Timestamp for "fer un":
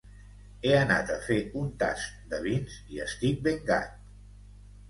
1.25-1.69